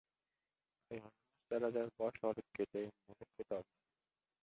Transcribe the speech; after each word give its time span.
Ayolimiz 0.95 1.45
daladan 1.53 1.93
bosh 2.01 2.25
olib 2.33 2.51
ketayin, 2.61 2.93
dedi— 3.07 3.33
ketolmadi. 3.39 3.73